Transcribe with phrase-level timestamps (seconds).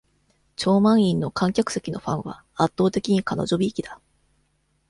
[0.55, 4.01] 超満員の観客席のファンは、圧倒的に彼女びいきだ。